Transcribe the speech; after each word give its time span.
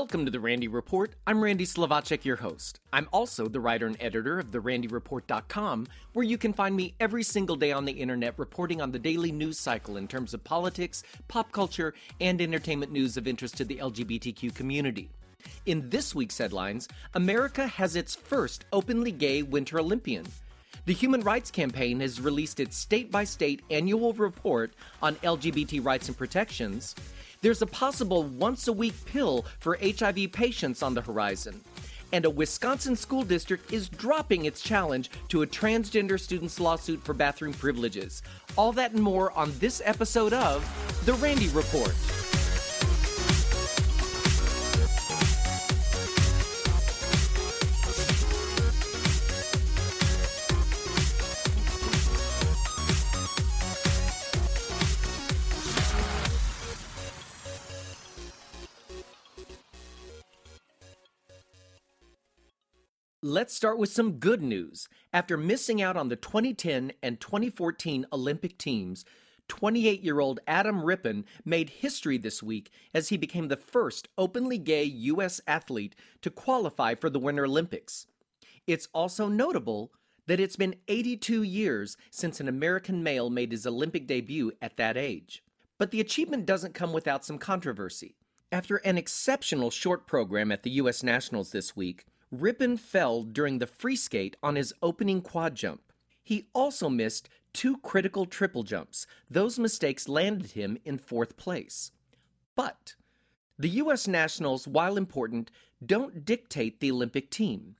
Welcome 0.00 0.24
to 0.24 0.30
the 0.30 0.40
Randy 0.40 0.66
Report. 0.66 1.12
I'm 1.26 1.44
Randy 1.44 1.66
Slovacek, 1.66 2.24
your 2.24 2.36
host. 2.36 2.80
I'm 2.90 3.06
also 3.12 3.48
the 3.48 3.60
writer 3.60 3.86
and 3.86 3.98
editor 4.00 4.38
of 4.38 4.50
therandyreport.com, 4.50 5.88
where 6.14 6.24
you 6.24 6.38
can 6.38 6.54
find 6.54 6.74
me 6.74 6.94
every 6.98 7.22
single 7.22 7.54
day 7.54 7.70
on 7.70 7.84
the 7.84 7.92
internet 7.92 8.32
reporting 8.38 8.80
on 8.80 8.92
the 8.92 8.98
daily 8.98 9.30
news 9.30 9.58
cycle 9.58 9.98
in 9.98 10.08
terms 10.08 10.32
of 10.32 10.42
politics, 10.42 11.02
pop 11.28 11.52
culture, 11.52 11.92
and 12.18 12.40
entertainment 12.40 12.90
news 12.90 13.18
of 13.18 13.28
interest 13.28 13.58
to 13.58 13.64
the 13.66 13.76
LGBTQ 13.76 14.54
community. 14.54 15.10
In 15.66 15.90
this 15.90 16.14
week's 16.14 16.38
headlines, 16.38 16.88
America 17.12 17.66
has 17.66 17.94
its 17.94 18.14
first 18.14 18.64
openly 18.72 19.12
gay 19.12 19.42
Winter 19.42 19.78
Olympian. 19.78 20.24
The 20.86 20.94
Human 20.94 21.20
Rights 21.20 21.50
Campaign 21.50 22.00
has 22.00 22.22
released 22.22 22.58
its 22.58 22.74
state 22.74 23.10
by 23.10 23.24
state 23.24 23.60
annual 23.70 24.14
report 24.14 24.72
on 25.02 25.16
LGBT 25.16 25.84
rights 25.84 26.08
and 26.08 26.16
protections. 26.16 26.94
There's 27.42 27.62
a 27.62 27.66
possible 27.66 28.24
once 28.24 28.68
a 28.68 28.72
week 28.72 28.94
pill 29.06 29.46
for 29.60 29.78
HIV 29.80 30.30
patients 30.32 30.82
on 30.82 30.92
the 30.92 31.00
horizon. 31.00 31.62
And 32.12 32.26
a 32.26 32.30
Wisconsin 32.30 32.96
school 32.96 33.22
district 33.22 33.72
is 33.72 33.88
dropping 33.88 34.44
its 34.44 34.60
challenge 34.60 35.10
to 35.28 35.40
a 35.40 35.46
transgender 35.46 36.20
student's 36.20 36.60
lawsuit 36.60 37.02
for 37.02 37.14
bathroom 37.14 37.54
privileges. 37.54 38.22
All 38.56 38.72
that 38.72 38.92
and 38.92 39.02
more 39.02 39.32
on 39.32 39.52
this 39.58 39.80
episode 39.86 40.34
of 40.34 40.62
The 41.06 41.14
Randy 41.14 41.48
Report. 41.48 41.94
Let's 63.30 63.54
start 63.54 63.78
with 63.78 63.92
some 63.92 64.14
good 64.14 64.42
news. 64.42 64.88
After 65.12 65.36
missing 65.36 65.80
out 65.80 65.96
on 65.96 66.08
the 66.08 66.16
2010 66.16 66.90
and 67.00 67.20
2014 67.20 68.04
Olympic 68.12 68.58
teams, 68.58 69.04
28 69.46 70.02
year 70.02 70.18
old 70.18 70.40
Adam 70.48 70.82
Rippon 70.82 71.24
made 71.44 71.70
history 71.70 72.18
this 72.18 72.42
week 72.42 72.72
as 72.92 73.10
he 73.10 73.16
became 73.16 73.46
the 73.46 73.56
first 73.56 74.08
openly 74.18 74.58
gay 74.58 74.82
U.S. 74.82 75.40
athlete 75.46 75.94
to 76.22 76.30
qualify 76.30 76.96
for 76.96 77.08
the 77.08 77.20
Winter 77.20 77.44
Olympics. 77.44 78.08
It's 78.66 78.88
also 78.92 79.28
notable 79.28 79.92
that 80.26 80.40
it's 80.40 80.56
been 80.56 80.74
82 80.88 81.44
years 81.44 81.96
since 82.10 82.40
an 82.40 82.48
American 82.48 83.00
male 83.00 83.30
made 83.30 83.52
his 83.52 83.64
Olympic 83.64 84.08
debut 84.08 84.50
at 84.60 84.76
that 84.76 84.96
age. 84.96 85.44
But 85.78 85.92
the 85.92 86.00
achievement 86.00 86.46
doesn't 86.46 86.74
come 86.74 86.92
without 86.92 87.24
some 87.24 87.38
controversy. 87.38 88.16
After 88.50 88.78
an 88.78 88.98
exceptional 88.98 89.70
short 89.70 90.08
program 90.08 90.50
at 90.50 90.64
the 90.64 90.70
U.S. 90.70 91.04
Nationals 91.04 91.52
this 91.52 91.76
week, 91.76 92.06
Rippon 92.30 92.76
fell 92.76 93.22
during 93.22 93.58
the 93.58 93.66
free 93.66 93.96
skate 93.96 94.36
on 94.42 94.56
his 94.56 94.72
opening 94.82 95.20
quad 95.20 95.54
jump. 95.54 95.92
He 96.22 96.46
also 96.54 96.88
missed 96.88 97.28
two 97.52 97.78
critical 97.78 98.26
triple 98.26 98.62
jumps. 98.62 99.06
Those 99.28 99.58
mistakes 99.58 100.08
landed 100.08 100.52
him 100.52 100.78
in 100.84 100.98
fourth 100.98 101.36
place. 101.36 101.90
But 102.54 102.94
the 103.58 103.68
U.S. 103.70 104.06
Nationals, 104.06 104.68
while 104.68 104.96
important, 104.96 105.50
don't 105.84 106.24
dictate 106.24 106.80
the 106.80 106.90
Olympic 106.92 107.30
team. 107.30 107.76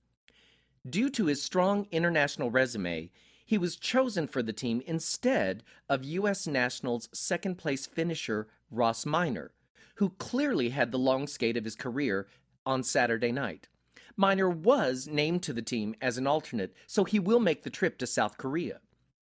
Due 0.88 1.10
to 1.10 1.26
his 1.26 1.42
strong 1.42 1.86
international 1.90 2.50
resume, 2.50 3.10
he 3.46 3.58
was 3.58 3.76
chosen 3.76 4.26
for 4.26 4.42
the 4.42 4.52
team 4.52 4.82
instead 4.86 5.62
of 5.88 6.04
U.S. 6.04 6.46
Nationals 6.46 7.08
second 7.12 7.56
place 7.56 7.86
finisher 7.86 8.48
Ross 8.70 9.06
Miner, 9.06 9.52
who 9.96 10.10
clearly 10.10 10.70
had 10.70 10.92
the 10.92 10.98
long 10.98 11.26
skate 11.26 11.56
of 11.56 11.64
his 11.64 11.76
career 11.76 12.26
on 12.64 12.82
Saturday 12.82 13.32
night. 13.32 13.68
Miner 14.16 14.48
was 14.48 15.06
named 15.06 15.42
to 15.44 15.52
the 15.52 15.62
team 15.62 15.94
as 16.00 16.18
an 16.18 16.26
alternate, 16.26 16.74
so 16.86 17.04
he 17.04 17.18
will 17.18 17.40
make 17.40 17.62
the 17.62 17.70
trip 17.70 17.98
to 17.98 18.06
South 18.06 18.36
Korea. 18.36 18.80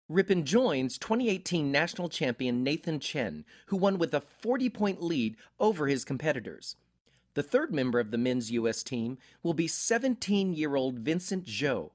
Rippon 0.08 0.44
joins 0.44 0.98
2018 0.98 1.72
national 1.72 2.08
champion 2.08 2.62
Nathan 2.62 3.00
Chen, 3.00 3.44
who 3.66 3.76
won 3.76 3.98
with 3.98 4.12
a 4.12 4.20
40 4.20 4.68
point 4.68 5.02
lead 5.02 5.36
over 5.58 5.86
his 5.86 6.04
competitors. 6.04 6.76
The 7.34 7.42
third 7.42 7.74
member 7.74 7.98
of 7.98 8.10
the 8.10 8.18
men's 8.18 8.50
U.S. 8.52 8.82
team 8.82 9.18
will 9.42 9.54
be 9.54 9.66
17 9.66 10.52
year 10.52 10.76
old 10.76 10.98
Vincent 10.98 11.46
Zhou, 11.46 11.90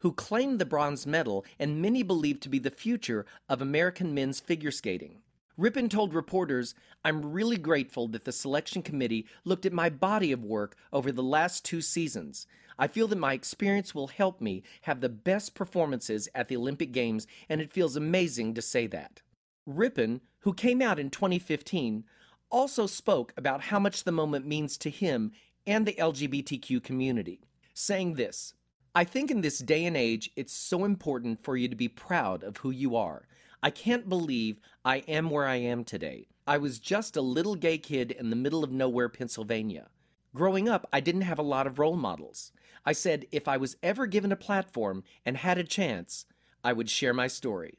who 0.00 0.12
claimed 0.12 0.58
the 0.58 0.66
bronze 0.66 1.06
medal 1.06 1.44
and 1.58 1.80
many 1.80 2.02
believe 2.02 2.38
to 2.40 2.48
be 2.50 2.58
the 2.58 2.70
future 2.70 3.24
of 3.48 3.62
American 3.62 4.14
men's 4.14 4.38
figure 4.38 4.70
skating. 4.70 5.22
Rippon 5.56 5.88
told 5.88 6.14
reporters, 6.14 6.74
I'm 7.04 7.32
really 7.32 7.56
grateful 7.56 8.08
that 8.08 8.24
the 8.24 8.32
selection 8.32 8.82
committee 8.82 9.26
looked 9.44 9.64
at 9.64 9.72
my 9.72 9.88
body 9.88 10.32
of 10.32 10.44
work 10.44 10.76
over 10.92 11.12
the 11.12 11.22
last 11.22 11.64
two 11.64 11.80
seasons. 11.80 12.46
I 12.76 12.88
feel 12.88 13.06
that 13.08 13.18
my 13.18 13.34
experience 13.34 13.94
will 13.94 14.08
help 14.08 14.40
me 14.40 14.64
have 14.82 15.00
the 15.00 15.08
best 15.08 15.54
performances 15.54 16.28
at 16.34 16.48
the 16.48 16.56
Olympic 16.56 16.90
Games, 16.90 17.28
and 17.48 17.60
it 17.60 17.70
feels 17.70 17.94
amazing 17.94 18.54
to 18.54 18.62
say 18.62 18.88
that. 18.88 19.22
Rippon, 19.64 20.20
who 20.40 20.52
came 20.52 20.82
out 20.82 20.98
in 20.98 21.08
2015, 21.08 22.04
also 22.50 22.86
spoke 22.86 23.32
about 23.36 23.62
how 23.62 23.78
much 23.78 24.02
the 24.02 24.12
moment 24.12 24.46
means 24.46 24.76
to 24.78 24.90
him 24.90 25.30
and 25.66 25.86
the 25.86 25.94
LGBTQ 25.94 26.82
community, 26.82 27.40
saying 27.74 28.14
this 28.14 28.54
I 28.96 29.04
think 29.04 29.30
in 29.30 29.40
this 29.40 29.58
day 29.58 29.86
and 29.86 29.96
age, 29.96 30.30
it's 30.36 30.52
so 30.52 30.84
important 30.84 31.42
for 31.42 31.56
you 31.56 31.68
to 31.68 31.74
be 31.76 31.88
proud 31.88 32.42
of 32.42 32.58
who 32.58 32.70
you 32.70 32.94
are. 32.94 33.26
I 33.64 33.70
can't 33.70 34.10
believe 34.10 34.60
I 34.84 34.98
am 35.08 35.30
where 35.30 35.46
I 35.46 35.56
am 35.56 35.84
today. 35.84 36.26
I 36.46 36.58
was 36.58 36.78
just 36.78 37.16
a 37.16 37.22
little 37.22 37.54
gay 37.54 37.78
kid 37.78 38.10
in 38.10 38.28
the 38.28 38.36
middle 38.36 38.62
of 38.62 38.70
nowhere, 38.70 39.08
Pennsylvania. 39.08 39.88
Growing 40.34 40.68
up, 40.68 40.86
I 40.92 41.00
didn't 41.00 41.22
have 41.22 41.38
a 41.38 41.42
lot 41.42 41.66
of 41.66 41.78
role 41.78 41.96
models. 41.96 42.52
I 42.84 42.92
said 42.92 43.24
if 43.32 43.48
I 43.48 43.56
was 43.56 43.78
ever 43.82 44.04
given 44.04 44.32
a 44.32 44.36
platform 44.36 45.02
and 45.24 45.38
had 45.38 45.56
a 45.56 45.64
chance, 45.64 46.26
I 46.62 46.74
would 46.74 46.90
share 46.90 47.14
my 47.14 47.26
story. 47.26 47.78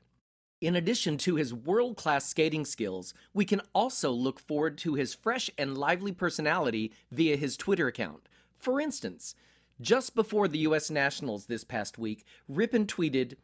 In 0.60 0.76
addition 0.76 1.20
to 1.20 1.36
his 1.36 1.54
world 1.54 1.98
class 1.98 2.28
skating 2.28 2.66
skills, 2.66 3.14
we 3.32 3.46
can 3.46 3.62
also 3.76 4.10
look 4.10 4.40
forward 4.40 4.80
to 4.80 4.96
his 4.96 5.14
fresh 5.14 5.52
and 5.56 5.78
lively 5.78 6.12
personality 6.12 6.94
via 7.12 7.38
his 7.38 7.56
Twitter 7.56 7.86
account. 7.86 8.28
For 8.58 8.82
instance, 8.82 9.36
just 9.80 10.16
before 10.16 10.48
the 10.48 10.60
US 10.60 10.90
Nationals 10.90 11.46
this 11.46 11.64
past 11.64 12.00
week, 12.00 12.26
Rippon 12.48 12.88
tweeted, 12.88 13.36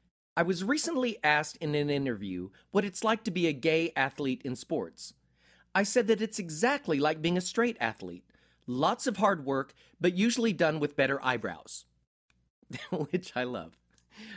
I 0.42 0.44
was 0.44 0.64
recently 0.64 1.20
asked 1.24 1.58
in 1.58 1.76
an 1.76 1.92
interview 1.92 2.50
what 2.72 2.84
it's 2.84 3.04
like 3.04 3.24
to 3.26 3.30
be 3.30 3.46
a 3.46 3.54
gay 3.54 3.94
athlete 3.96 4.42
in 4.44 4.56
sports. 4.56 5.14
I 5.76 5.84
said 5.84 6.08
that 6.08 6.20
it's 6.20 6.40
exactly 6.40 7.00
like 7.00 7.22
being 7.22 7.38
a 7.38 7.42
straight 7.42 7.78
athlete 7.80 8.24
lots 8.66 9.06
of 9.06 9.18
hard 9.18 9.46
work, 9.46 9.76
but 10.00 10.18
usually 10.18 10.52
done 10.52 10.80
with 10.80 10.96
better 10.96 11.24
eyebrows, 11.24 11.86
which 12.90 13.34
I 13.36 13.44
love. 13.44 13.78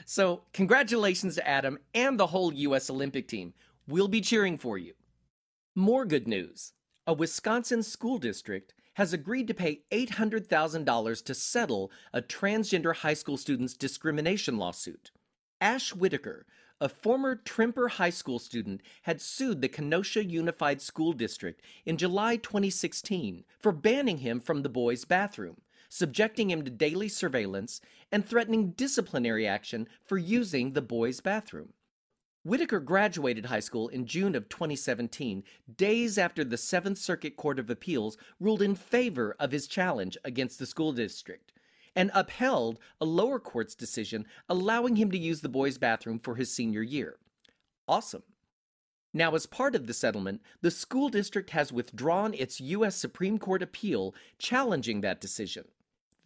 So, 0.04 0.42
congratulations 0.52 1.36
to 1.36 1.48
Adam 1.48 1.78
and 1.94 2.20
the 2.20 2.26
whole 2.26 2.52
U.S. 2.52 2.90
Olympic 2.90 3.26
team. 3.26 3.54
We'll 3.88 4.06
be 4.06 4.20
cheering 4.20 4.58
for 4.58 4.76
you. 4.76 4.92
More 5.74 6.04
good 6.04 6.28
news 6.28 6.74
a 7.06 7.14
Wisconsin 7.14 7.82
school 7.82 8.18
district 8.18 8.74
has 8.92 9.14
agreed 9.14 9.48
to 9.48 9.54
pay 9.54 9.80
$800,000 9.90 11.24
to 11.24 11.34
settle 11.34 11.90
a 12.12 12.20
transgender 12.20 12.94
high 12.94 13.14
school 13.14 13.38
student's 13.38 13.72
discrimination 13.72 14.58
lawsuit. 14.58 15.10
Ash 15.64 15.94
Whitaker, 15.94 16.44
a 16.78 16.90
former 16.90 17.34
Tremper 17.34 17.92
High 17.92 18.10
School 18.10 18.38
student, 18.38 18.82
had 19.04 19.22
sued 19.22 19.62
the 19.62 19.68
Kenosha 19.70 20.22
Unified 20.22 20.82
School 20.82 21.14
District 21.14 21.62
in 21.86 21.96
July 21.96 22.36
2016 22.36 23.44
for 23.58 23.72
banning 23.72 24.18
him 24.18 24.40
from 24.40 24.60
the 24.60 24.68
boys' 24.68 25.06
bathroom, 25.06 25.62
subjecting 25.88 26.50
him 26.50 26.64
to 26.64 26.70
daily 26.70 27.08
surveillance, 27.08 27.80
and 28.12 28.28
threatening 28.28 28.72
disciplinary 28.72 29.46
action 29.46 29.88
for 30.04 30.18
using 30.18 30.74
the 30.74 30.82
boys' 30.82 31.22
bathroom. 31.22 31.72
Whitaker 32.42 32.80
graduated 32.80 33.46
high 33.46 33.60
school 33.60 33.88
in 33.88 34.04
June 34.04 34.34
of 34.34 34.50
2017, 34.50 35.44
days 35.78 36.18
after 36.18 36.44
the 36.44 36.58
Seventh 36.58 36.98
Circuit 36.98 37.38
Court 37.38 37.58
of 37.58 37.70
Appeals 37.70 38.18
ruled 38.38 38.60
in 38.60 38.74
favor 38.74 39.34
of 39.40 39.50
his 39.50 39.66
challenge 39.66 40.18
against 40.26 40.58
the 40.58 40.66
school 40.66 40.92
district 40.92 41.53
and 41.96 42.10
upheld 42.14 42.78
a 43.00 43.04
lower 43.04 43.38
court's 43.38 43.74
decision 43.74 44.26
allowing 44.48 44.96
him 44.96 45.10
to 45.10 45.18
use 45.18 45.40
the 45.40 45.48
boys' 45.48 45.78
bathroom 45.78 46.18
for 46.18 46.34
his 46.34 46.52
senior 46.52 46.82
year. 46.82 47.16
Awesome. 47.86 48.22
Now, 49.12 49.34
as 49.34 49.46
part 49.46 49.76
of 49.76 49.86
the 49.86 49.94
settlement, 49.94 50.42
the 50.60 50.72
school 50.72 51.08
district 51.08 51.50
has 51.50 51.72
withdrawn 51.72 52.34
its 52.34 52.60
U.S. 52.60 52.96
Supreme 52.96 53.38
Court 53.38 53.62
appeal 53.62 54.14
challenging 54.38 55.02
that 55.02 55.20
decision. 55.20 55.66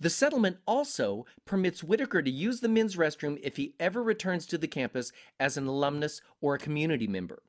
The 0.00 0.08
settlement 0.08 0.58
also 0.66 1.26
permits 1.44 1.82
Whitaker 1.82 2.22
to 2.22 2.30
use 2.30 2.60
the 2.60 2.68
men's 2.68 2.96
restroom 2.96 3.38
if 3.42 3.56
he 3.56 3.74
ever 3.78 4.02
returns 4.02 4.46
to 4.46 4.56
the 4.56 4.68
campus 4.68 5.12
as 5.38 5.56
an 5.56 5.66
alumnus 5.66 6.22
or 6.40 6.54
a 6.54 6.58
community 6.58 7.06
member. 7.06 7.42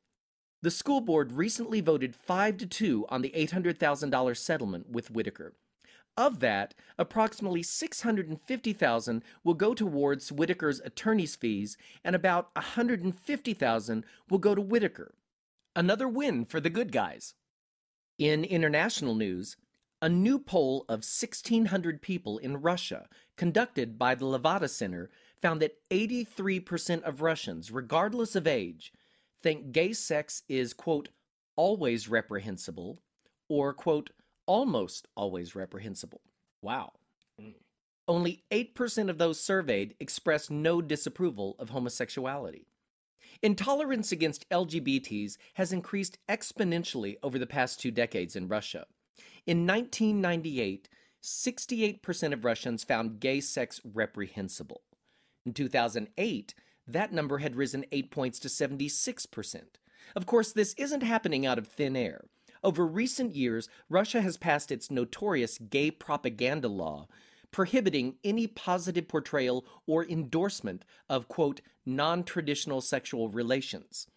The 0.62 0.72
school 0.72 1.00
board 1.00 1.32
recently 1.32 1.80
voted 1.80 2.16
5 2.16 2.58
to 2.58 2.66
2 2.66 3.06
on 3.08 3.22
the 3.22 3.30
$800,000 3.30 4.36
settlement 4.36 4.90
with 4.90 5.12
Whitaker. 5.12 5.54
Of 6.20 6.42
that, 6.42 6.74
approximately 6.98 7.64
650,000 7.64 9.24
will 9.46 9.54
go 9.54 9.74
towards 9.74 10.30
Whitaker's 10.30 10.82
attorney's 10.82 11.38
fees 11.38 11.78
and 12.04 12.14
about 12.14 12.50
150,000 12.58 14.06
will 14.30 14.38
go 14.38 14.54
to 14.54 14.62
Whitaker. 14.62 15.16
Another 15.78 16.10
win 16.10 16.44
for 16.44 16.60
the 16.60 16.70
good 16.70 16.92
guys. 16.92 17.36
In 18.18 18.44
international 18.44 19.16
news, 19.16 19.56
A 20.02 20.08
new 20.08 20.40
poll 20.40 20.86
of 20.88 21.00
1,600 21.00 22.02
people 22.02 22.38
in 22.38 22.62
Russia, 22.62 23.08
conducted 23.36 24.00
by 24.00 24.16
the 24.16 24.26
Levada 24.26 24.70
Center, 24.70 25.10
found 25.42 25.62
that 25.62 25.76
83% 25.90 27.04
of 27.04 27.22
Russians, 27.22 27.70
regardless 27.70 28.36
of 28.36 28.48
age, 28.48 28.94
think 29.42 29.72
gay 29.74 29.92
sex 29.92 30.44
is, 30.48 30.74
quote, 30.74 31.10
always 31.58 32.08
reprehensible 32.08 33.02
or, 33.50 33.74
quote, 33.74 34.12
almost 34.50 35.08
always 35.16 35.54
reprehensible. 35.56 36.22
Wow. 36.64 36.94
Mm. 37.40 37.54
Only 38.08 38.44
8% 38.50 39.08
of 39.08 39.20
those 39.20 39.40
surveyed 39.40 39.94
expressed 40.00 40.50
no 40.50 40.82
disapproval 40.82 41.56
of 41.60 41.70
homosexuality. 41.70 42.66
Intolerance 43.44 44.12
against 44.12 44.50
LGBTs 44.50 45.38
has 45.54 45.72
increased 45.72 46.18
exponentially 46.28 47.18
over 47.22 47.38
the 47.38 47.46
past 47.46 47.80
two 47.80 47.92
decades 47.92 48.36
in 48.36 48.48
Russia. 48.48 48.88
In 49.46 49.68
1998, 49.68 50.90
68% 51.22 52.34
of 52.34 52.44
Russians 52.44 52.84
found 52.84 53.20
gay 53.20 53.42
sex 53.42 53.80
reprehensible. 53.84 54.82
In 55.46 55.54
2008, 55.54 56.56
that 56.88 57.14
number 57.14 57.38
had 57.38 57.56
risen 57.56 57.86
8 57.92 58.10
points 58.10 58.40
to 58.40 58.48
76%. 58.48 59.62
Of 60.16 60.26
course, 60.26 60.52
this 60.52 60.74
isn't 60.74 61.04
happening 61.04 61.46
out 61.46 61.60
of 61.60 61.68
thin 61.68 61.96
air. 61.96 62.26
Over 62.64 62.86
recent 62.86 63.36
years, 63.36 63.70
Russia 63.88 64.22
has 64.22 64.38
passed 64.38 64.72
its 64.72 64.92
notorious 64.92 65.58
gay 65.58 65.92
propaganda 65.92 66.68
law, 66.68 67.08
prohibiting 67.52 68.16
any 68.24 68.48
positive 68.48 69.08
portrayal 69.08 69.66
or 69.88 70.06
endorsement 70.06 70.84
of, 71.08 71.28
quote, 71.28 71.62
non 71.86 72.24
traditional 72.24 72.82
sexual 72.82 73.30
relations. 73.30 74.08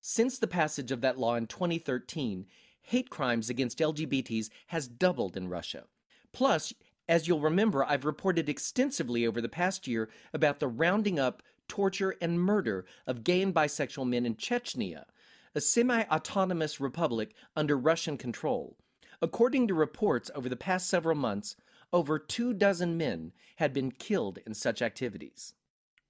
Since 0.00 0.38
the 0.38 0.46
passage 0.46 0.92
of 0.92 1.00
that 1.00 1.18
law 1.18 1.34
in 1.34 1.46
2013, 1.48 2.46
hate 2.82 3.10
crimes 3.10 3.50
against 3.50 3.80
LGBTs 3.80 4.48
has 4.68 4.88
doubled 4.88 5.36
in 5.36 5.48
Russia. 5.48 5.84
Plus, 6.32 6.72
as 7.08 7.26
you'll 7.26 7.40
remember, 7.40 7.84
I've 7.84 8.04
reported 8.04 8.48
extensively 8.48 9.26
over 9.26 9.40
the 9.40 9.48
past 9.48 9.88
year 9.88 10.08
about 10.32 10.60
the 10.60 10.68
rounding 10.68 11.18
up, 11.18 11.42
torture, 11.66 12.14
and 12.20 12.40
murder 12.40 12.86
of 13.06 13.24
gay 13.24 13.42
and 13.42 13.54
bisexual 13.54 14.08
men 14.08 14.24
in 14.24 14.36
Chechnya, 14.36 15.04
a 15.58 15.60
semi 15.60 16.04
autonomous 16.04 16.78
republic 16.78 17.34
under 17.56 17.76
Russian 17.76 18.16
control. 18.16 18.76
According 19.20 19.66
to 19.66 19.74
reports 19.74 20.30
over 20.36 20.48
the 20.48 20.54
past 20.54 20.88
several 20.88 21.16
months, 21.16 21.56
over 21.92 22.16
two 22.16 22.54
dozen 22.54 22.96
men 22.96 23.32
had 23.56 23.72
been 23.72 23.90
killed 23.90 24.38
in 24.46 24.54
such 24.54 24.80
activities. 24.80 25.54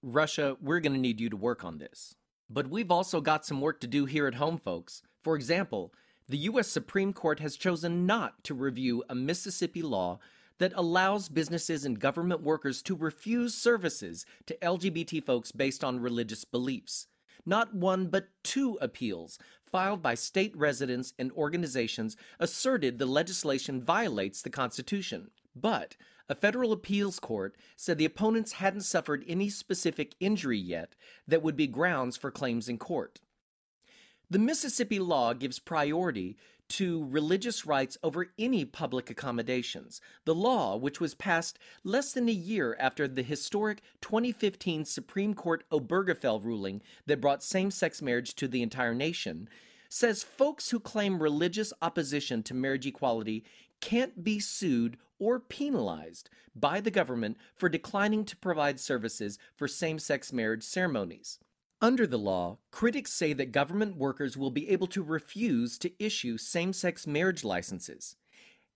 Russia, 0.03 0.59
we're 0.61 0.81
going 0.81 0.93
to 0.93 0.99
need 0.99 1.19
you 1.19 1.31
to 1.31 1.37
work 1.37 1.65
on 1.65 1.79
this. 1.79 2.15
But 2.51 2.69
we've 2.69 2.91
also 2.91 3.23
got 3.23 3.47
some 3.47 3.63
work 3.63 3.81
to 3.81 3.87
do 3.87 4.05
here 4.05 4.27
at 4.27 4.35
home, 4.35 4.59
folks. 4.59 5.01
For 5.25 5.35
example, 5.35 5.95
the 6.29 6.45
U.S. 6.51 6.69
Supreme 6.69 7.15
Court 7.15 7.41
has 7.41 7.57
chosen 7.57 8.05
not 8.05 8.45
to 8.45 8.53
review 8.53 9.03
a 9.09 9.15
Mississippi 9.15 9.81
law 9.81 10.19
that 10.59 10.75
allows 10.77 11.31
businesses 11.31 11.87
and 11.87 11.99
government 11.99 12.43
workers 12.43 12.83
to 12.83 12.95
refuse 12.95 13.55
services 13.55 14.27
to 14.45 14.59
LGBT 14.61 15.25
folks 15.25 15.53
based 15.53 15.83
on 15.83 16.01
religious 16.01 16.45
beliefs. 16.45 17.07
Not 17.49 17.75
one, 17.75 18.09
but 18.09 18.29
two 18.45 18.77
appeals 18.79 19.39
filed 19.65 20.03
by 20.03 20.15
state 20.15 20.55
residents 20.55 21.15
and 21.19 21.33
organizations 21.33 22.15
asserted 22.39 22.99
the 22.99 23.07
legislation 23.07 23.81
violates 23.81 24.43
the 24.43 24.51
Constitution. 24.51 25.31
But 25.57 25.97
a 26.29 26.35
federal 26.35 26.73
appeals 26.73 27.19
court 27.19 27.57
said 27.75 27.97
the 27.97 28.05
opponents 28.05 28.53
hadn't 28.53 28.83
suffered 28.83 29.25
any 29.27 29.49
specific 29.49 30.15
injury 30.21 30.59
yet 30.59 30.95
that 31.27 31.43
would 31.43 31.57
be 31.57 31.67
grounds 31.67 32.19
for 32.19 32.31
claims 32.31 32.69
in 32.69 32.77
court. 32.77 33.19
The 34.29 34.39
Mississippi 34.39 34.99
law 34.99 35.33
gives 35.33 35.59
priority 35.59 36.37
to 36.69 37.05
religious 37.07 37.67
rights 37.67 37.97
over 38.03 38.33
any 38.39 38.65
public 38.65 39.11
accommodations. 39.11 40.01
The 40.25 40.35
law, 40.35 40.77
which 40.77 41.01
was 41.01 41.15
passed 41.15 41.59
less 41.85 42.13
than 42.13 42.29
a 42.29 42.33
year 42.33 42.77
after 42.79 43.09
the 43.09 43.23
historic 43.23 43.83
2015 44.01 44.85
Supreme 44.85 45.35
Court 45.35 45.65
Obergefell 45.71 46.45
ruling 46.45 46.83
that 47.07 47.21
brought 47.21 47.43
same 47.43 47.71
sex 47.71 48.03
marriage 48.03 48.35
to 48.35 48.49
the 48.49 48.63
entire 48.63 48.95
nation, 48.95 49.49
says 49.89 50.23
folks 50.23 50.71
who 50.71 50.81
claim 50.81 51.23
religious 51.23 51.73
opposition 51.81 52.43
to 52.43 52.55
marriage 52.55 52.87
equality 52.87 53.45
can't 53.81 54.23
be 54.23 54.39
sued 54.39 54.99
or 55.19 55.41
penalized 55.41 56.29
by 56.55 56.81
the 56.81 56.91
government 56.91 57.37
for 57.55 57.69
declining 57.69 58.25
to 58.25 58.37
provide 58.37 58.81
services 58.81 59.39
for 59.57 59.69
same 59.69 59.99
sex 59.99 60.33
marriage 60.33 60.63
ceremonies. 60.63 61.39
Under 61.81 62.09
the 62.09 62.19
law, 62.19 62.59
critics 62.73 63.13
say 63.13 63.33
that 63.35 63.53
government 63.53 63.97
workers 63.97 64.37
will 64.37 64.51
be 64.51 64.69
able 64.69 64.89
to 64.89 65.03
refuse 65.03 65.79
to 65.79 66.05
issue 66.05 66.37
same 66.37 66.73
sex 66.73 67.07
marriage 67.07 67.45
licenses. 67.45 68.17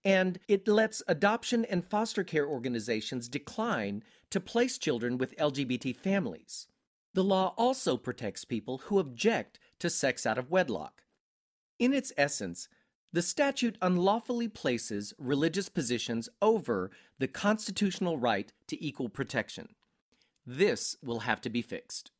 And 0.05 0.39
it 0.47 0.69
lets 0.69 1.03
adoption 1.09 1.65
and 1.65 1.85
foster 1.85 2.23
care 2.23 2.47
organizations 2.47 3.29
decline 3.29 4.05
to 4.31 4.41
place 4.41 4.79
children 4.79 5.19
with 5.19 5.37
LGBT 5.37 5.97
families. 5.97 6.69
The 7.15 7.25
law 7.25 7.55
also 7.59 7.97
protects 7.97 8.45
people 8.45 8.79
who 8.85 9.01
object 9.01 9.59
to 9.81 9.91
sex 9.91 10.25
out 10.25 10.39
of 10.39 10.51
wedlock. 10.51 11.03
In 11.79 11.93
its 11.93 12.13
essence, 12.17 12.69
the 13.13 13.23
statute 13.23 13.77
unlawfully 13.83 14.49
places 14.49 15.13
religious 15.19 15.69
positions 15.69 16.29
over 16.41 16.91
the 17.19 17.29
constitutional 17.29 18.17
right 18.17 18.53
to 18.69 18.83
equal 18.83 19.09
protection. 19.09 19.71
This 20.47 20.97
will 21.03 21.21
have 21.21 21.41
to 21.43 21.51
be 21.51 21.63
fixed. 21.63 22.13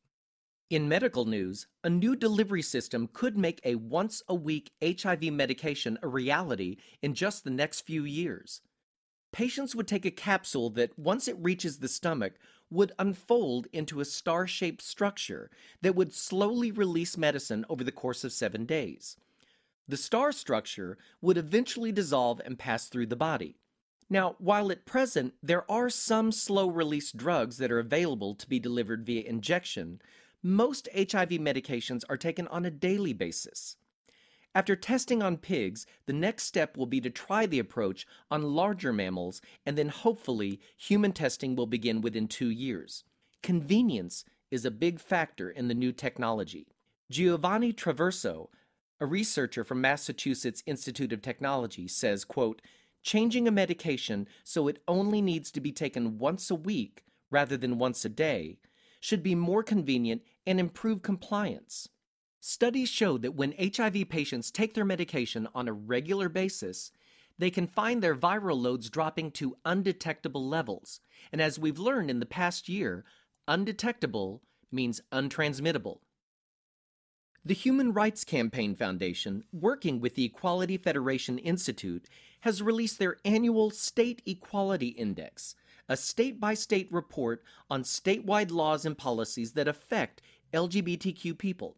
In 0.73 0.89
medical 0.89 1.25
news, 1.25 1.67
a 1.83 1.89
new 1.91 2.15
delivery 2.15 2.63
system 2.63 3.07
could 3.13 3.37
make 3.37 3.61
a 3.63 3.75
once 3.75 4.23
a 4.27 4.33
week 4.33 4.71
HIV 4.83 5.21
medication 5.31 5.99
a 6.01 6.07
reality 6.07 6.77
in 6.99 7.13
just 7.13 7.43
the 7.43 7.51
next 7.51 7.81
few 7.81 8.03
years. 8.05 8.59
Patients 9.31 9.75
would 9.75 9.87
take 9.87 10.03
a 10.03 10.09
capsule 10.09 10.71
that, 10.71 10.97
once 10.97 11.27
it 11.27 11.37
reaches 11.37 11.77
the 11.77 11.87
stomach, 11.87 12.39
would 12.71 12.91
unfold 12.97 13.67
into 13.71 13.99
a 13.99 14.05
star 14.05 14.47
shaped 14.47 14.81
structure 14.81 15.51
that 15.83 15.93
would 15.93 16.11
slowly 16.11 16.71
release 16.71 17.19
medicine 17.19 17.65
over 17.69 17.83
the 17.83 17.91
course 17.91 18.23
of 18.23 18.33
seven 18.33 18.65
days. 18.65 19.15
The 19.87 19.95
star 19.95 20.31
structure 20.31 20.97
would 21.21 21.37
eventually 21.37 21.91
dissolve 21.91 22.41
and 22.43 22.57
pass 22.57 22.89
through 22.89 23.05
the 23.05 23.15
body. 23.15 23.57
Now, 24.09 24.37
while 24.39 24.71
at 24.71 24.85
present 24.87 25.35
there 25.43 25.69
are 25.71 25.91
some 25.91 26.31
slow 26.31 26.67
release 26.67 27.11
drugs 27.11 27.57
that 27.59 27.71
are 27.71 27.77
available 27.77 28.33
to 28.33 28.49
be 28.49 28.57
delivered 28.57 29.05
via 29.05 29.21
injection, 29.21 30.01
most 30.43 30.89
HIV 30.93 31.29
medications 31.39 32.03
are 32.09 32.17
taken 32.17 32.47
on 32.49 32.65
a 32.65 32.71
daily 32.71 33.13
basis. 33.13 33.77
After 34.53 34.75
testing 34.75 35.23
on 35.23 35.37
pigs, 35.37 35.87
the 36.05 36.13
next 36.13 36.43
step 36.43 36.77
will 36.77 36.85
be 36.85 37.01
to 37.01 37.09
try 37.09 37.45
the 37.45 37.59
approach 37.59 38.05
on 38.29 38.53
larger 38.53 38.93
mammals, 38.93 39.41
and 39.65 39.77
then 39.77 39.89
hopefully 39.89 40.59
human 40.77 41.11
testing 41.11 41.55
will 41.55 41.65
begin 41.65 42.01
within 42.01 42.27
two 42.27 42.49
years. 42.49 43.03
Convenience 43.41 44.25
is 44.51 44.65
a 44.65 44.71
big 44.71 44.99
factor 44.99 45.49
in 45.49 45.69
the 45.69 45.73
new 45.73 45.91
technology. 45.91 46.67
Giovanni 47.09 47.73
Traverso, 47.73 48.49
a 48.99 49.05
researcher 49.05 49.63
from 49.63 49.81
Massachusetts 49.81 50.61
Institute 50.67 51.11
of 51.11 51.21
Technology, 51.21 51.87
says, 51.87 52.23
quote, 52.23 52.61
changing 53.01 53.47
a 53.47 53.51
medication 53.51 54.27
so 54.43 54.67
it 54.67 54.81
only 54.87 55.21
needs 55.21 55.51
to 55.51 55.61
be 55.61 55.71
taken 55.71 56.19
once 56.19 56.51
a 56.51 56.55
week 56.55 57.03
rather 57.31 57.57
than 57.57 57.79
once 57.79 58.05
a 58.05 58.09
day 58.09 58.57
should 58.99 59.21
be 59.21 59.35
more 59.35 59.63
convenient 59.63 60.21
and 60.45 60.59
improve 60.59 61.01
compliance. 61.01 61.89
Studies 62.39 62.89
show 62.89 63.17
that 63.19 63.35
when 63.35 63.53
HIV 63.57 64.09
patients 64.09 64.51
take 64.51 64.73
their 64.73 64.83
medication 64.83 65.47
on 65.55 65.67
a 65.67 65.73
regular 65.73 66.27
basis, 66.27 66.91
they 67.37 67.49
can 67.49 67.67
find 67.67 68.01
their 68.03 68.15
viral 68.15 68.61
loads 68.61 68.89
dropping 68.89 69.31
to 69.31 69.57
undetectable 69.65 70.47
levels. 70.47 70.99
And 71.31 71.41
as 71.41 71.57
we've 71.57 71.79
learned 71.79 72.09
in 72.09 72.19
the 72.19 72.25
past 72.25 72.67
year, 72.69 73.05
undetectable 73.47 74.41
means 74.71 75.01
untransmittable. 75.11 75.99
The 77.45 77.53
Human 77.53 77.91
Rights 77.91 78.23
Campaign 78.23 78.73
Foundation, 78.75 79.43
working 79.51 79.99
with 79.99 80.15
the 80.15 80.23
Equality 80.23 80.77
Federation 80.77 81.37
Institute, 81.37 82.07
has 82.41 82.61
released 82.61 82.99
their 82.99 83.17
annual 83.25 83.69
State 83.69 84.21
Equality 84.25 84.89
Index, 84.89 85.55
a 85.89 85.97
state 85.97 86.39
by 86.39 86.53
state 86.53 86.91
report 86.91 87.43
on 87.69 87.83
statewide 87.83 88.51
laws 88.51 88.85
and 88.85 88.97
policies 88.97 89.53
that 89.53 89.67
affect 89.67 90.21
LGBTQ 90.53 91.37
people. 91.37 91.75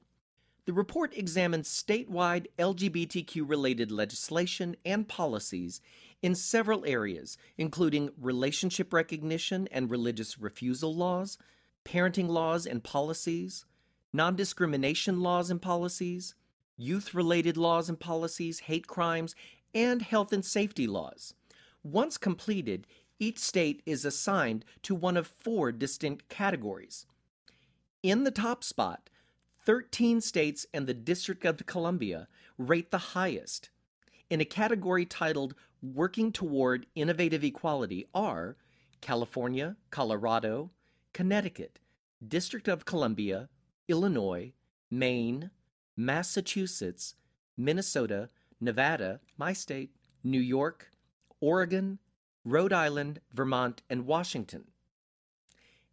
The 0.65 0.73
report 0.73 1.15
examines 1.15 1.69
statewide 1.69 2.47
LGBTQ 2.57 3.47
related 3.47 3.91
legislation 3.91 4.75
and 4.83 5.07
policies 5.07 5.79
in 6.23 6.33
several 6.33 6.83
areas, 6.85 7.37
including 7.57 8.09
relationship 8.19 8.91
recognition 8.91 9.67
and 9.71 9.91
religious 9.91 10.39
refusal 10.39 10.95
laws, 10.95 11.37
parenting 11.85 12.27
laws 12.27 12.65
and 12.65 12.83
policies, 12.83 13.65
non 14.11 14.35
discrimination 14.35 15.19
laws 15.21 15.51
and 15.51 15.61
policies, 15.61 16.33
youth 16.77 17.13
related 17.13 17.57
laws 17.57 17.87
and 17.87 17.99
policies, 17.99 18.61
hate 18.61 18.87
crimes, 18.87 19.35
and 19.73 20.01
health 20.01 20.33
and 20.33 20.43
safety 20.43 20.87
laws. 20.87 21.35
Once 21.83 22.17
completed, 22.17 22.87
each 23.19 23.39
state 23.39 23.81
is 23.85 24.05
assigned 24.05 24.65
to 24.83 24.95
one 24.95 25.17
of 25.17 25.27
four 25.27 25.71
distinct 25.71 26.27
categories. 26.29 27.05
In 28.03 28.23
the 28.23 28.31
top 28.31 28.63
spot, 28.63 29.09
13 29.65 30.21
states 30.21 30.65
and 30.73 30.85
the 30.85 30.93
District 30.93 31.43
of 31.45 31.65
Columbia 31.65 32.27
rate 32.57 32.91
the 32.91 32.97
highest. 32.97 33.69
in 34.29 34.41
a 34.41 34.45
category 34.45 35.05
titled 35.05 35.55
Working 35.81 36.31
Toward 36.31 36.87
Innovative 36.95 37.43
Equality 37.43 38.07
are 38.13 38.57
California, 39.01 39.75
Colorado, 39.91 40.71
Connecticut, 41.13 41.79
District 42.27 42.67
of 42.67 42.85
Columbia, 42.85 43.49
Illinois, 43.87 44.53
Maine, 44.89 45.51
Massachusetts, 45.95 47.15
Minnesota, 47.55 48.29
Nevada, 48.59 49.19
my 49.37 49.53
state, 49.53 49.91
New 50.23 50.39
York, 50.39 50.89
Oregon, 51.39 51.99
Rhode 52.45 52.71
Island, 52.71 53.19
Vermont, 53.33 53.81
and 53.89 54.05
Washington. 54.05 54.65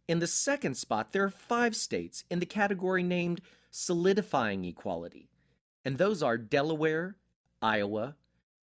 In 0.07 0.19
the 0.19 0.27
second 0.27 0.75
spot, 0.75 1.11
there 1.11 1.23
are 1.23 1.29
five 1.29 1.75
states 1.75 2.23
in 2.29 2.39
the 2.39 2.45
category 2.45 3.01
named 3.01 3.41
Solidifying 3.71 4.63
Equality, 4.63 5.29
and 5.83 5.97
those 5.97 6.21
are 6.21 6.37
Delaware, 6.37 7.15
Iowa, 7.59 8.15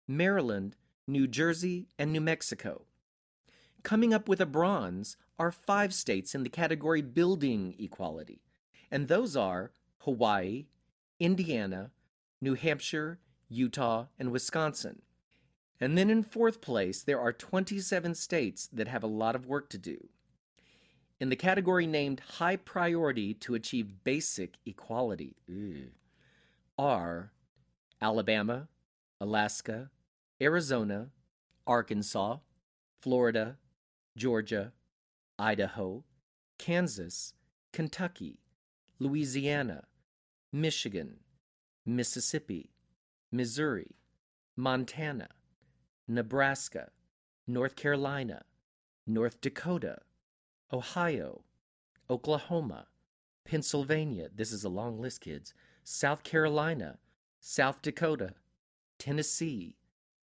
Maryland, 0.09 0.77
New 1.07 1.27
Jersey, 1.27 1.89
and 1.99 2.11
New 2.11 2.23
Mexico. 2.23 2.87
Coming 3.83 4.15
up 4.15 4.31
with 4.31 4.41
a 4.41 4.47
bronze 4.47 5.19
are 5.39 5.51
five 5.51 5.93
states 5.93 6.35
in 6.35 6.43
the 6.43 6.49
category 6.49 7.03
Building 7.03 7.75
Equality, 7.79 8.41
and 8.91 9.09
those 9.09 9.37
are 9.37 9.73
Hawaii, 9.99 10.67
Indiana, 11.21 11.91
New 12.41 12.55
Hampshire, 12.55 13.19
Utah, 13.51 14.07
and 14.19 14.31
Wisconsin. 14.31 15.03
And 15.81 15.99
then 15.99 16.11
in 16.11 16.23
fourth 16.23 16.61
place, 16.61 17.03
there 17.03 17.21
are 17.21 17.33
27 17.33 18.15
states 18.15 18.69
that 18.73 18.89
have 18.89 19.03
a 19.03 19.09
lot 19.09 19.35
of 19.35 19.47
work 19.47 19.69
to 19.71 19.79
do. 19.79 20.09
In 21.21 21.31
the 21.31 21.37
category 21.37 21.87
named 21.87 22.21
High 22.39 22.57
Priority 22.57 23.35
to 23.35 23.55
Achieve 23.55 24.05
Basic 24.05 24.57
Equality 24.67 25.37
mm. 25.51 25.89
are 26.79 27.33
Alabama, 28.01 28.69
Alaska, 29.21 29.91
Arizona, 30.41 31.09
Arkansas, 31.67 32.39
Florida, 33.01 33.57
Georgia, 34.17 34.73
Idaho, 35.39 36.05
Kansas, 36.59 37.35
Kentucky, 37.73 38.39
Louisiana, 38.99 39.85
Michigan, 40.53 41.17
Mississippi, 41.85 42.71
Missouri, 43.33 43.97
Montana, 44.57 45.29
Nebraska, 46.07 46.91
North 47.47 47.77
Carolina, 47.77 48.43
North 49.07 49.41
Dakota, 49.41 49.99
Ohio, 50.73 51.43
Oklahoma, 52.11 52.87
Pennsylvania, 53.45 54.29
this 54.35 54.53
is 54.53 54.65
a 54.65 54.69
long 54.69 55.01
list, 55.01 55.21
kids, 55.21 55.55
South 55.83 56.23
Carolina, 56.23 56.99
South 57.41 57.83
Dakota, 57.83 58.35
Tennessee, 58.99 59.77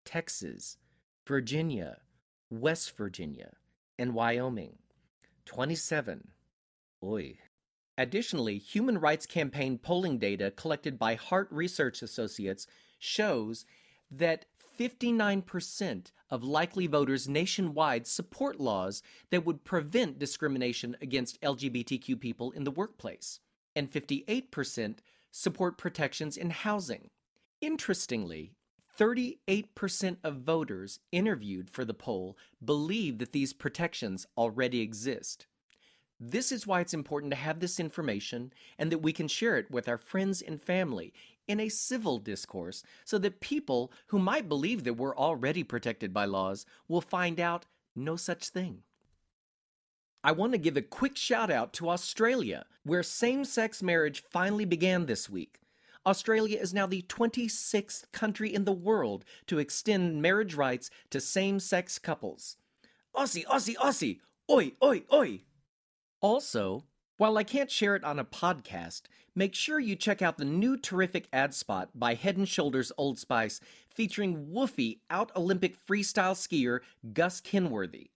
Texas, 0.06 0.78
Virginia, 1.28 1.98
West 2.50 2.96
Virginia, 2.98 3.54
and 3.98 4.14
Wyoming. 4.14 4.78
27. 5.46 6.30
Oi. 7.04 7.38
Additionally, 7.98 8.58
Human 8.58 8.98
Rights 9.00 9.26
Campaign 9.26 9.78
polling 9.78 10.18
data 10.18 10.52
collected 10.52 10.98
by 10.98 11.16
Hart 11.16 11.48
Research 11.52 12.02
Associates 12.02 12.66
shows 12.98 13.66
that 14.10 14.46
59% 14.80 16.12
of 16.30 16.44
likely 16.44 16.88
voters 16.88 17.28
nationwide 17.28 18.08
support 18.08 18.60
laws 18.62 19.04
that 19.30 19.46
would 19.46 19.66
prevent 19.66 20.20
discrimination 20.20 20.96
against 21.02 21.42
LGBTQ 21.42 22.18
people 22.18 22.52
in 22.52 22.64
the 22.64 22.72
workplace, 22.72 23.42
and 23.76 23.92
58% 23.92 25.00
support 25.32 25.78
protections 25.78 26.38
in 26.38 26.52
housing. 26.52 27.10
Interestingly, 27.60 28.54
38% 28.98 30.18
of 30.24 30.38
voters 30.38 31.00
interviewed 31.12 31.70
for 31.70 31.84
the 31.84 31.94
poll 31.94 32.38
believe 32.64 33.18
that 33.18 33.34
these 33.34 33.52
protections 33.52 34.28
already 34.38 34.80
exist. 34.80 35.46
This 36.20 36.52
is 36.52 36.68
why 36.68 36.82
it's 36.82 36.94
important 36.94 37.32
to 37.32 37.38
have 37.38 37.60
this 37.60 37.80
information 37.80 38.52
and 38.78 38.92
that 38.92 39.02
we 39.02 39.14
can 39.14 39.28
share 39.28 39.58
it 39.58 39.72
with 39.72 39.88
our 39.88 39.98
friends 39.98 40.42
and 40.42 40.62
family 40.62 41.14
in 41.48 41.60
a 41.60 41.70
civil 41.70 42.20
discourse 42.20 42.84
so 43.06 43.18
that 43.20 43.40
people 43.40 43.92
who 44.08 44.20
might 44.20 44.50
believe 44.50 44.84
that 44.84 44.96
we're 44.96 45.16
already 45.16 45.64
protected 45.64 46.14
by 46.14 46.26
laws 46.26 46.66
will 46.88 47.02
find 47.02 47.40
out 47.40 47.66
no 47.96 48.16
such 48.16 48.50
thing. 48.50 48.84
I 50.22 50.34
want 50.34 50.52
to 50.52 50.58
give 50.58 50.76
a 50.76 50.82
quick 50.82 51.16
shout 51.16 51.50
out 51.50 51.72
to 51.74 51.90
Australia, 51.90 52.66
where 52.84 53.04
same 53.04 53.46
sex 53.46 53.82
marriage 53.82 54.22
finally 54.30 54.66
began 54.66 55.06
this 55.06 55.30
week. 55.30 55.62
Australia 56.06 56.60
is 56.60 56.74
now 56.74 56.86
the 56.86 57.04
26th 57.04 58.12
country 58.12 58.54
in 58.54 58.66
the 58.66 58.74
world 58.74 59.24
to 59.48 59.60
extend 59.60 60.22
marriage 60.22 60.56
rights 60.56 60.90
to 61.10 61.22
same 61.22 61.60
sex 61.60 61.98
couples. 61.98 62.58
Aussie, 63.16 63.46
Aussie, 63.46 63.76
Aussie! 63.78 64.20
Oi, 64.52 64.74
oi, 64.84 65.04
oi! 65.14 65.42
Also, 66.22 66.84
while 67.18 67.38
I 67.38 67.44
can't 67.44 67.72
share 67.72 67.96
it 67.96 68.04
on 68.04 68.20
a 68.20 68.26
podcast, 68.26 69.04
make 69.36 69.56
sure 69.56 69.80
you 69.80 69.96
check 69.96 70.22
out 70.22 70.38
the 70.38 70.46
new 70.46 70.78
terrific 70.78 71.28
ad 71.32 71.54
spot 71.54 71.90
by 71.94 72.14
Head 72.14 72.38
and 72.38 72.48
Shoulders 72.48 72.92
Old 72.98 73.20
Spice 73.20 73.60
featuring 73.90 74.48
woofy 74.48 75.00
out 75.10 75.32
Olympic 75.36 75.76
freestyle 75.86 76.36
skier 76.36 76.80
Gus 77.14 77.42
Kenworthy. 77.42 78.12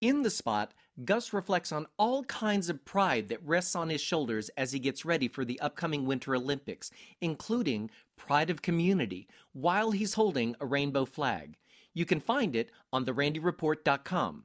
In 0.00 0.22
the 0.22 0.30
spot, 0.30 0.72
Gus 1.04 1.32
reflects 1.32 1.72
on 1.72 1.86
all 1.98 2.24
kinds 2.24 2.68
of 2.68 2.84
pride 2.84 3.28
that 3.28 3.44
rests 3.46 3.76
on 3.76 3.88
his 3.88 4.00
shoulders 4.00 4.48
as 4.56 4.72
he 4.72 4.78
gets 4.78 5.04
ready 5.04 5.28
for 5.28 5.44
the 5.44 5.60
upcoming 5.60 6.06
Winter 6.06 6.34
Olympics, 6.34 6.90
including 7.20 7.90
pride 8.16 8.50
of 8.50 8.62
community, 8.62 9.28
while 9.52 9.90
he's 9.90 10.14
holding 10.14 10.56
a 10.60 10.66
rainbow 10.66 11.04
flag. 11.04 11.56
You 11.94 12.04
can 12.04 12.20
find 12.20 12.54
it 12.54 12.70
on 12.92 13.04
therandyreport.com. 13.04 14.44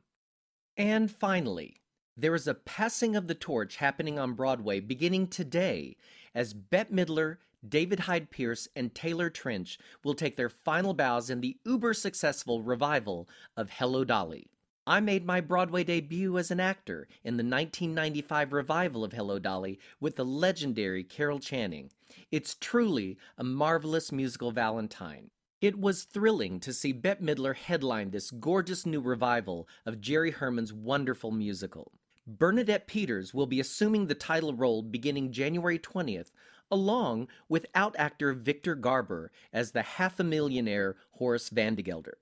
And 0.77 1.09
finally, 1.09 1.77
there 2.17 2.33
is 2.35 2.47
a 2.47 2.53
passing 2.53 3.15
of 3.15 3.27
the 3.27 3.35
torch 3.35 3.75
happening 3.75 4.17
on 4.17 4.33
Broadway 4.33 4.79
beginning 4.79 5.27
today 5.27 5.97
as 6.33 6.53
Bette 6.53 6.93
Midler, 6.93 7.37
David 7.67 8.01
Hyde 8.01 8.29
Pierce, 8.31 8.69
and 8.73 8.95
Taylor 8.95 9.29
Trensch 9.29 9.77
will 10.01 10.13
take 10.13 10.37
their 10.37 10.47
final 10.47 10.93
bows 10.93 11.29
in 11.29 11.41
the 11.41 11.57
uber 11.65 11.93
successful 11.93 12.61
revival 12.61 13.27
of 13.57 13.69
Hello 13.69 14.05
Dolly. 14.05 14.47
I 14.87 15.01
made 15.01 15.25
my 15.25 15.41
Broadway 15.41 15.83
debut 15.83 16.37
as 16.37 16.51
an 16.51 16.61
actor 16.61 17.07
in 17.23 17.35
the 17.35 17.43
1995 17.43 18.53
revival 18.53 19.03
of 19.03 19.11
Hello 19.11 19.37
Dolly 19.37 19.77
with 19.99 20.15
the 20.15 20.23
legendary 20.23 21.03
Carol 21.03 21.39
Channing. 21.39 21.91
It's 22.31 22.55
truly 22.55 23.17
a 23.37 23.43
marvelous 23.43 24.13
musical 24.13 24.51
Valentine. 24.51 25.31
It 25.59 25.79
was 25.79 26.03
thrilling 26.03 26.61
to 26.61 26.71
see 26.71 26.93
Bette 26.93 27.23
Midler 27.23 27.55
headline 27.55 28.11
this 28.11 28.31
gorgeous 28.31 28.85
new 28.85 29.01
revival 29.01 29.67
of 29.85 29.99
Jerry 29.99 30.31
Herman's 30.31 30.71
wonderful 30.71 31.31
musical. 31.31 31.91
Bernadette 32.27 32.87
Peters 32.87 33.33
will 33.33 33.45
be 33.45 33.59
assuming 33.59 34.07
the 34.07 34.15
title 34.15 34.53
role 34.53 34.81
beginning 34.81 35.31
January 35.31 35.77
20th, 35.77 36.31
along 36.71 37.27
with 37.47 37.67
out 37.75 37.95
actor 37.99 38.33
Victor 38.33 38.73
Garber 38.73 39.31
as 39.53 39.71
the 39.71 39.83
half 39.83 40.19
a 40.19 40.23
millionaire 40.23 40.95
Horace 41.11 41.51
Vandergelder. 41.51 42.13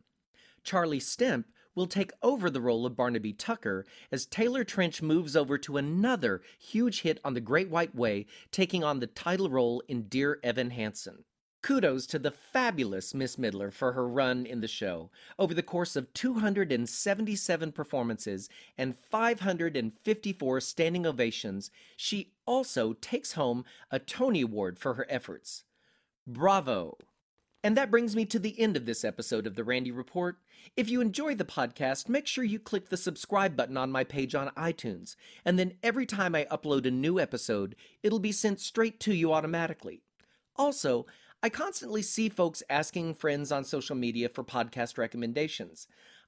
Charlie 0.63 0.99
Stemp 0.99 1.45
will 1.73 1.87
take 1.87 2.11
over 2.21 2.49
the 2.49 2.61
role 2.61 2.85
of 2.85 2.95
Barnaby 2.97 3.33
Tucker 3.33 3.85
as 4.11 4.25
Taylor 4.25 4.65
Trensch 4.65 5.01
moves 5.01 5.35
over 5.35 5.57
to 5.57 5.77
another 5.77 6.41
huge 6.59 7.01
hit 7.01 7.19
on 7.23 7.33
the 7.33 7.41
Great 7.41 7.69
White 7.69 7.95
Way, 7.95 8.25
taking 8.51 8.83
on 8.83 8.99
the 8.99 9.07
title 9.07 9.49
role 9.49 9.81
in 9.87 10.03
Dear 10.03 10.39
Evan 10.43 10.71
Hansen. 10.71 11.23
Kudos 11.63 12.05
to 12.07 12.19
the 12.19 12.29
fabulous 12.29 13.13
Miss 13.13 13.37
Midler 13.37 13.71
for 13.71 13.93
her 13.93 14.05
run 14.05 14.45
in 14.45 14.59
the 14.59 14.67
show. 14.67 15.09
Over 15.39 15.53
the 15.53 15.63
course 15.63 15.95
of 15.95 16.13
277 16.13 17.71
performances 17.71 18.49
and 18.77 18.97
554 18.97 20.59
standing 20.59 21.07
ovations, 21.07 21.71
she 21.95 22.33
also 22.45 22.91
takes 22.91 23.33
home 23.33 23.63
a 23.89 23.97
Tony 23.97 24.41
Award 24.41 24.77
for 24.77 24.95
her 24.95 25.07
efforts. 25.09 25.63
Bravo! 26.27 26.97
And 27.63 27.77
that 27.77 27.89
brings 27.89 28.13
me 28.13 28.25
to 28.25 28.39
the 28.39 28.59
end 28.59 28.75
of 28.75 28.85
this 28.85 29.05
episode 29.05 29.47
of 29.47 29.55
The 29.55 29.63
Randy 29.63 29.91
Report. 29.91 30.39
If 30.75 30.89
you 30.89 30.99
enjoy 30.99 31.33
the 31.35 31.45
podcast, 31.45 32.09
make 32.09 32.27
sure 32.27 32.43
you 32.43 32.59
click 32.59 32.89
the 32.89 32.97
subscribe 32.97 33.55
button 33.55 33.77
on 33.77 33.89
my 33.89 34.03
page 34.03 34.35
on 34.35 34.49
iTunes, 34.57 35.15
and 35.45 35.57
then 35.57 35.75
every 35.81 36.05
time 36.05 36.35
I 36.35 36.43
upload 36.51 36.85
a 36.85 36.91
new 36.91 37.21
episode, 37.21 37.77
it'll 38.01 38.19
be 38.19 38.33
sent 38.33 38.59
straight 38.59 38.99
to 38.99 39.13
you 39.13 39.31
automatically. 39.31 40.01
Also, 40.57 41.05
I 41.43 41.49
constantly 41.49 42.01
see 42.01 42.29
folks 42.29 42.63
asking 42.69 43.15
friends 43.15 43.51
on 43.51 43.65
social 43.65 43.97
media 43.97 44.29
for 44.29 44.45
podcast 44.45 44.97
recommendations. 44.97 45.87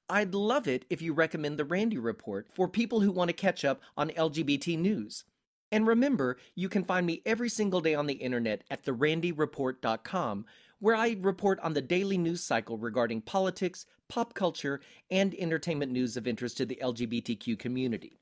I'd 0.09 0.35
love 0.35 0.67
it 0.67 0.83
if 0.89 1.01
you 1.01 1.13
recommend 1.13 1.57
The 1.57 1.63
Randy 1.63 1.97
Report 1.97 2.47
for 2.53 2.67
people 2.67 2.99
who 2.99 3.13
want 3.13 3.29
to 3.29 3.33
catch 3.33 3.63
up 3.63 3.81
on 3.95 4.09
LGBT 4.09 4.77
news. 4.77 5.23
And 5.71 5.87
remember, 5.87 6.35
you 6.53 6.67
can 6.67 6.83
find 6.83 7.05
me 7.05 7.21
every 7.25 7.47
single 7.47 7.79
day 7.79 7.95
on 7.95 8.07
the 8.07 8.15
internet 8.15 8.65
at 8.69 8.83
therandyreport.com 8.83 10.45
where 10.79 10.95
I 10.95 11.15
report 11.21 11.61
on 11.61 11.73
the 11.73 11.81
daily 11.81 12.17
news 12.17 12.43
cycle 12.43 12.77
regarding 12.77 13.21
politics, 13.21 13.85
pop 14.09 14.33
culture, 14.33 14.81
and 15.09 15.33
entertainment 15.35 15.93
news 15.93 16.17
of 16.17 16.27
interest 16.27 16.57
to 16.57 16.65
the 16.65 16.77
LGBTQ 16.83 17.57
community. 17.57 18.19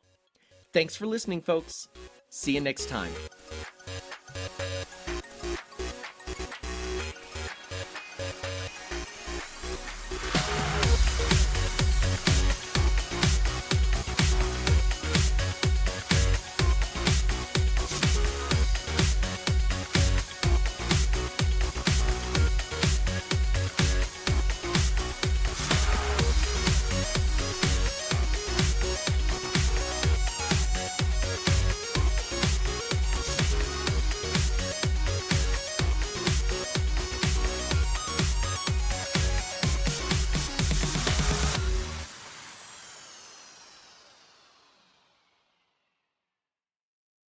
Thanks 0.71 0.95
for 0.95 1.07
listening, 1.07 1.41
folks. 1.41 1.87
See 2.29 2.53
you 2.53 2.61
next 2.61 2.87
time. 2.87 3.11